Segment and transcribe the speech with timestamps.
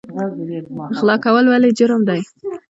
[0.97, 2.21] غلا کول ولې جرم دی؟